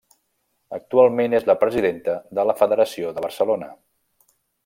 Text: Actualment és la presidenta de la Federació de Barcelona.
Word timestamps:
Actualment 0.77 1.35
és 1.39 1.45
la 1.49 1.55
presidenta 1.65 2.17
de 2.39 2.47
la 2.51 2.57
Federació 2.63 3.13
de 3.19 3.27
Barcelona. 3.27 3.71